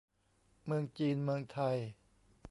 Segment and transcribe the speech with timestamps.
[0.65, 1.77] เมืองจีน เมืองไทย